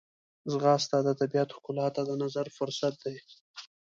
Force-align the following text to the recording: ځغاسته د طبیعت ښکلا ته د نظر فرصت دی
ځغاسته 0.51 0.97
د 1.01 1.09
طبیعت 1.19 1.49
ښکلا 1.57 1.87
ته 1.95 2.01
د 2.09 2.11
نظر 2.23 2.45
فرصت 2.57 2.93
دی 3.03 3.17